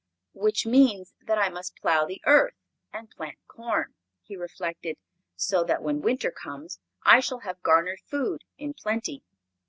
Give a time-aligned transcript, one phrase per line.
[0.33, 2.55] "Which means that I must plow the earth
[2.91, 3.93] and plant corn,"
[4.23, 4.97] he reflected;
[5.35, 9.21] "so that when winter comes I shall have garnered food in plenty."